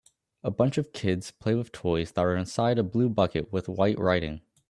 A 0.43 0.49
bunch 0.49 0.79
of 0.79 0.93
kids 0.93 1.29
play 1.29 1.53
with 1.53 1.71
toys 1.71 2.13
that 2.13 2.23
are 2.25 2.35
inside 2.35 2.79
a 2.79 2.83
blue 2.83 3.07
bucket 3.07 3.53
with 3.53 3.69
white 3.69 3.99
writing 3.99 4.41